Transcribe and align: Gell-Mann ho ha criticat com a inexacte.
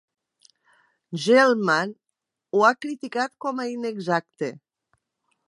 Gell-Mann 1.25 1.93
ho 2.57 2.65
ha 2.65 2.73
criticat 2.87 3.37
com 3.47 3.63
a 3.63 3.69
inexacte. 3.75 4.53